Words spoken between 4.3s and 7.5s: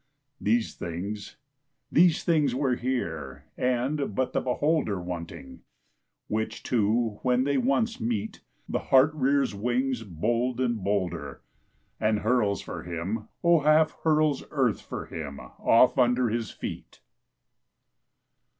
the beholder Wanting; which two when